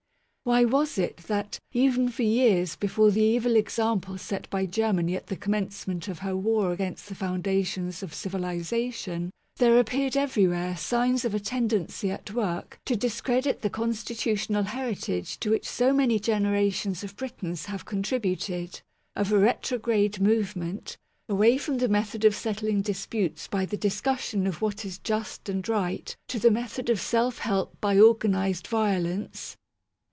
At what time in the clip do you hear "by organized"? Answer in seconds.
27.79-28.65